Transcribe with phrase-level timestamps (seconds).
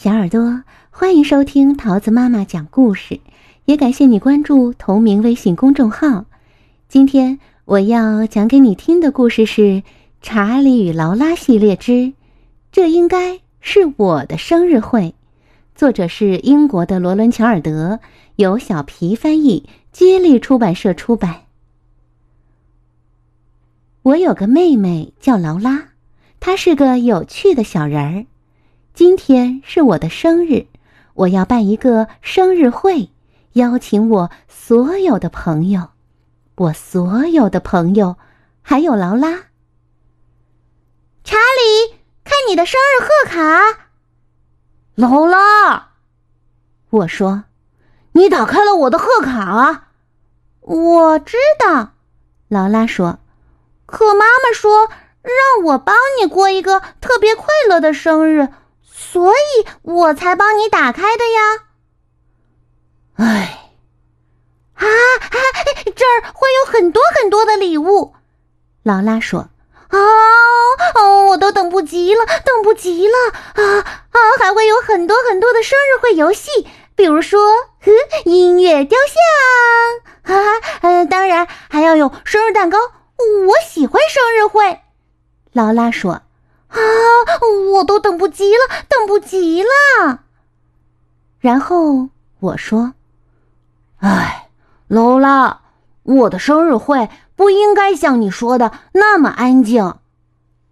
[0.00, 3.18] 小耳朵，欢迎收听桃子妈妈讲故事，
[3.64, 6.26] 也感谢你关注同名微信公众号。
[6.88, 9.62] 今天我要讲给你听的故事是
[10.22, 12.12] 《查理与劳拉系列之
[12.70, 15.00] 这应该是我的生日会》，
[15.74, 17.98] 作者是英国的罗伦·乔尔德，
[18.36, 21.40] 由小皮翻译，接力出版社出版。
[24.02, 25.88] 我有个妹妹叫劳拉，
[26.38, 28.26] 她是个有趣的小人儿。
[28.98, 30.66] 今天是我的生日，
[31.14, 33.10] 我要办一个生日会，
[33.52, 35.90] 邀请我所有的朋友，
[36.56, 38.16] 我所有的朋友，
[38.60, 39.44] 还有劳拉。
[41.22, 43.78] 查理，看你的生日贺卡。
[44.96, 45.90] 劳拉，
[46.90, 47.44] 我说，
[48.14, 49.90] 你打开了我的贺卡。
[50.62, 51.92] 我知道，
[52.48, 53.20] 劳拉说，
[53.86, 54.88] 可妈妈说
[55.22, 58.48] 让我帮你过一个特别快乐的生日。
[59.00, 61.62] 所以我才帮你打开的呀。
[63.14, 63.70] 哎，
[64.74, 65.36] 啊啊，
[65.94, 68.14] 这儿会有很多很多的礼物，
[68.82, 69.48] 劳拉说。
[69.90, 69.98] 哦
[70.96, 73.14] 哦，我都等不及了，等不及了
[73.54, 74.18] 啊啊！
[74.38, 77.40] 还会有很多很多的生日会游戏，比如说
[78.24, 78.98] 音乐雕
[80.24, 82.78] 像哈啊，嗯，当然还要有生日蛋糕。
[83.46, 84.82] 我喜欢生日会，
[85.52, 86.20] 劳拉说。
[86.68, 86.78] 啊！
[87.72, 90.20] 我都等不及了，等不及了。
[91.38, 92.08] 然后
[92.40, 92.94] 我说
[93.98, 94.48] ：“哎，
[94.88, 95.60] 劳拉，
[96.02, 99.94] 我的生日会不应该像你说的那么安静，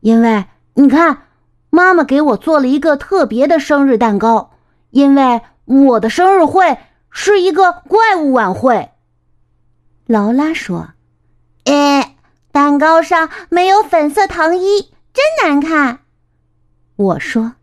[0.00, 1.26] 因为你看，
[1.70, 4.52] 妈妈给我做了一个特别的生日蛋糕，
[4.90, 6.78] 因为我的生日会
[7.10, 8.90] 是一个怪物晚会。”
[10.06, 10.90] 劳拉说
[11.64, 12.16] ：“哎，
[12.52, 16.00] 蛋糕上没有粉色糖衣。”真难看，
[16.96, 17.54] 我说，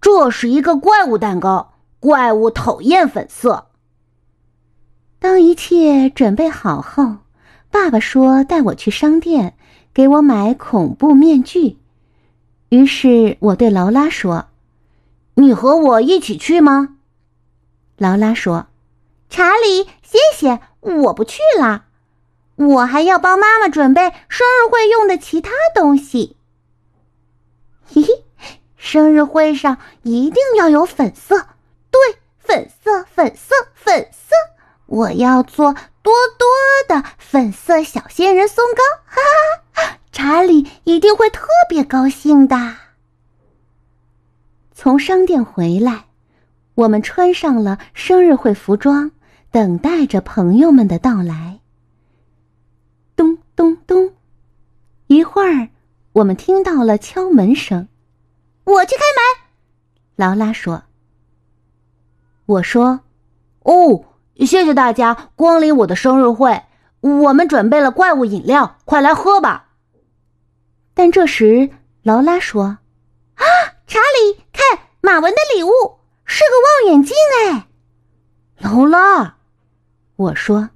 [0.00, 3.66] 这是一个怪物蛋糕，怪物讨厌粉色。
[5.18, 7.16] 当一切准备好后，
[7.70, 9.56] 爸爸说带我去商店
[9.92, 11.78] 给我买恐怖面具。
[12.68, 14.46] 于是我对劳拉说
[15.34, 16.96] ：“你和我一起去吗？”
[17.98, 18.66] 劳拉说
[19.28, 21.86] ：“查理，谢谢，我不去了，
[22.54, 26.35] 我还要帮妈妈准备生日会用的其他东西。”
[28.96, 31.36] 生日会上一定要有粉色，
[31.90, 32.00] 对，
[32.38, 34.34] 粉色，粉色，粉色！
[34.86, 36.48] 我要做多多
[36.88, 39.20] 的粉色小仙人松糕，哈
[39.74, 42.56] 哈，查理一定会特别高兴的。
[44.72, 46.06] 从商店回来，
[46.74, 49.10] 我们穿上了生日会服装，
[49.50, 51.60] 等待着朋友们的到来。
[53.14, 54.14] 咚咚咚，
[55.08, 55.68] 一会儿。
[56.14, 57.88] 我们听到了敲门声，
[58.66, 59.46] 我去开门。
[60.16, 60.82] 劳拉说
[62.46, 63.00] ：“我说，
[63.60, 64.04] 哦，
[64.40, 66.62] 谢谢大家光临我的生日会。
[67.00, 69.68] 我们准备了怪物饮料，快来喝吧。”
[70.94, 71.70] 但这时
[72.02, 72.78] 劳拉说
[73.36, 73.44] ：“啊，
[73.86, 75.70] 查理，看马文的礼物
[76.24, 77.68] 是个望远镜哎。”
[78.58, 79.36] 劳拉，
[80.16, 80.70] 我说：“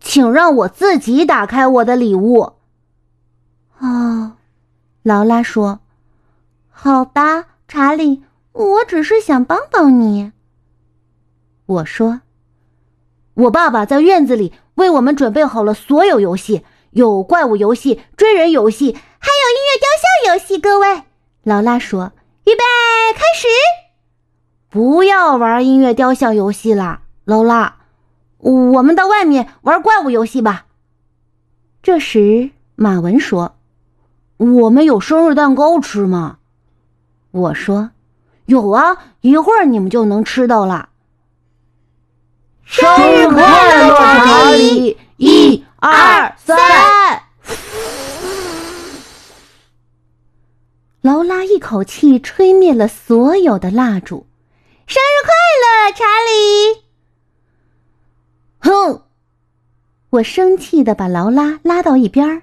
[0.00, 2.54] 请让我自己打开我的礼物。”
[3.80, 4.36] 哦。
[5.02, 5.80] 劳拉说
[6.80, 8.22] ：“好吧，查理，
[8.52, 10.30] 我只是想帮帮你。”
[11.66, 12.20] 我说
[13.34, 21.02] ：“我爸爸在院子里为我们准备好了所有游戏，有怪物游戏、追人游戏，还有音乐雕像游戏。”各位，
[21.42, 22.12] 劳拉说
[22.46, 22.62] ：“预备，
[23.12, 23.48] 开始！
[24.68, 27.78] 不要玩音乐雕像游戏了，劳拉，
[28.38, 30.66] 我们到外面玩怪物游戏吧。”
[31.82, 33.56] 这时，马文说。
[34.36, 36.38] 我们有生日蛋糕吃吗？
[37.38, 37.90] 我说，
[38.46, 40.88] 有啊，一会儿你们就能吃到了。
[42.64, 44.98] 生日快乐，查理！
[45.16, 47.22] 一、二、三。
[51.00, 54.26] 劳拉一口气吹灭了所有的蜡烛。
[54.86, 55.32] 生日快
[55.62, 56.82] 乐，查理！
[58.58, 59.02] 哼！
[60.10, 62.42] 我生气的把劳拉拉到一边儿。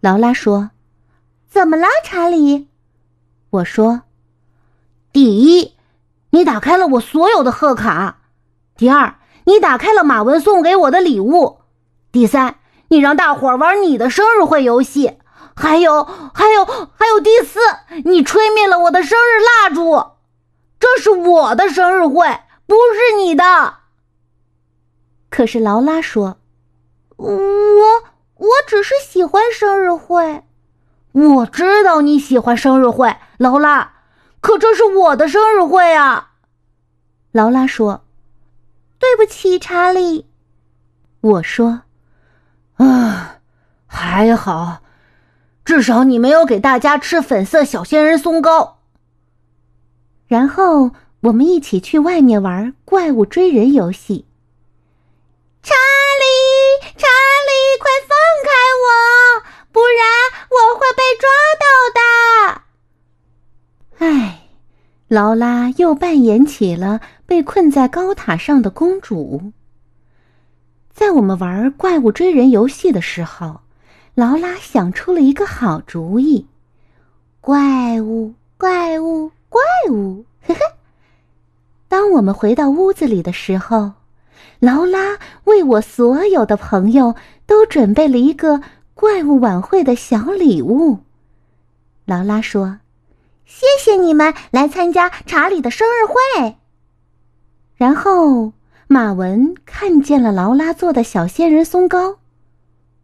[0.00, 0.70] 劳拉说。
[1.48, 2.68] 怎么了，查理？
[3.50, 4.02] 我说
[5.12, 5.74] ：“第一，
[6.30, 8.18] 你打开了我所有的贺卡；
[8.76, 11.62] 第二，你打开了马文送给我的礼物；
[12.12, 15.18] 第三，你让大伙儿玩你的生日会游戏；
[15.56, 17.58] 还有，还有，还有第四，
[18.04, 20.12] 你吹灭了我的生日蜡烛。
[20.78, 23.78] 这是我的生日会，不是你的。”
[25.28, 26.38] 可是劳拉说
[27.18, 27.28] ：“我，
[28.36, 30.44] 我只是喜欢生日会。”
[31.12, 33.94] 我知道你喜欢生日会，劳拉。
[34.40, 36.32] 可这是我的生日会啊！
[37.32, 38.04] 劳拉说
[38.98, 40.26] ：“对不起，查理。”
[41.20, 41.82] 我说
[42.78, 43.40] ：“啊，
[43.86, 44.80] 还好，
[45.64, 48.78] 至少你没有给大家吃粉色小仙人松糕。”
[50.26, 50.92] 然后
[51.22, 54.26] 我们一起去外面玩怪物追人游戏。
[55.62, 58.16] 查理，查理，快放
[58.46, 58.88] 开我，
[59.70, 60.08] 不然
[60.48, 61.28] 我会被抓
[61.60, 62.00] 到的。
[63.98, 64.48] 唉，
[65.10, 69.50] 劳拉又扮演起了被困在高塔上的公主。
[70.92, 73.62] 在我们玩怪物追人游戏的时候，
[74.14, 76.46] 劳拉想出了一个好主意：
[77.40, 79.60] 怪物，怪物，怪
[79.90, 80.24] 物！
[80.46, 80.60] 呵呵。
[81.88, 83.94] 当我们回到屋子里的时候，
[84.60, 87.16] 劳拉为我所有的朋友
[87.46, 88.62] 都准备了一个
[88.94, 91.00] 怪物晚会的小礼物。
[92.04, 92.78] 劳拉说。
[93.52, 96.56] 谢谢你们来参加查理的生日会。
[97.74, 98.52] 然后
[98.86, 102.18] 马文看见了劳拉做的小仙人松糕。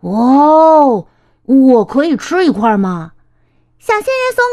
[0.00, 1.06] 哦，
[1.44, 3.12] 我可以吃一块吗？
[3.78, 4.44] 小仙人松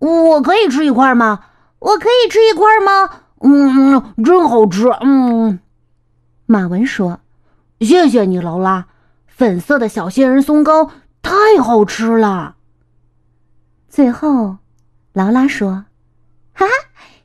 [0.00, 1.44] 糕，我可以吃一块吗？
[1.78, 3.20] 我可以吃一块吗？
[3.42, 4.88] 嗯，真好吃。
[5.02, 5.60] 嗯，
[6.46, 7.20] 马文说
[7.80, 8.86] ：“谢谢你，劳拉。
[9.26, 10.90] 粉色的小仙人松糕
[11.20, 12.56] 太好吃了。”
[13.90, 14.56] 最后。
[15.12, 15.86] 劳拉说
[16.54, 16.72] ：“哈哈，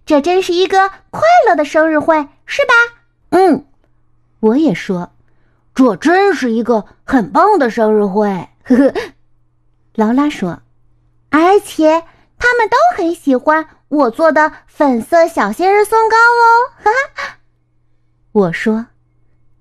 [0.06, 2.74] 这真是一个快乐的生日会，是吧
[3.30, 3.66] ？”“嗯。”
[4.42, 5.12] 我也说
[5.74, 8.94] ：“这真是一个很棒的生日会。”呵呵。
[9.94, 10.62] 劳拉说
[11.30, 12.04] ：“而且
[12.38, 16.44] 他们都很喜欢我做的粉色小仙人松糕哦。”
[16.84, 17.38] 哈哈。
[18.32, 18.88] 我说：“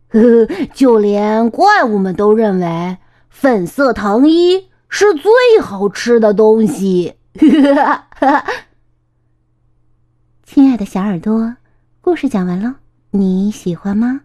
[0.09, 2.99] 呵呵，就连怪物们都认为
[3.29, 5.31] 粉色糖衣是最
[5.61, 8.06] 好吃的东西。”哈哈，
[10.44, 11.56] 亲爱的小耳朵，
[12.00, 12.76] 故事讲完了，
[13.11, 14.23] 你喜欢吗？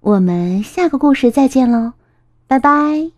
[0.00, 1.92] 我们下个故事再见喽，
[2.46, 3.15] 拜拜。